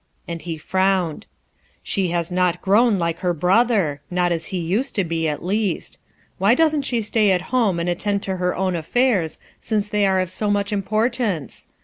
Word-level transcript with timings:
''and 0.27 0.41
he 0.41 0.57
frowned, 0.57 1.27
"She 1.83 2.07
has 2.07 2.31
not 2.31 2.59
grown 2.63 2.97
like 2.97 3.19
her 3.19 3.35
brother; 3.35 4.01
not 4.09 4.31
as 4.31 4.45
he 4.45 4.57
used 4.57 4.95
to 4.95 5.03
be, 5.03 5.27
at 5.27 5.45
least* 5.45 5.99
Why 6.39 6.55
doesn't 6.55 6.81
she 6.85 7.03
stay 7.03 7.29
at 7.29 7.53
home 7.53 7.79
and 7.79 7.87
attend 7.87 8.23
to 8.23 8.37
her 8.37 8.55
own 8.55 8.75
affairs, 8.75 9.37
since 9.61 9.89
they 9.91 10.07
are 10.07 10.19
of 10.19 10.31
so 10.31 10.49
much 10.49 10.73
importance? 10.73 11.67